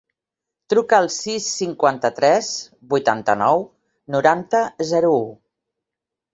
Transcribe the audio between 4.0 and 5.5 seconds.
noranta, zero, u.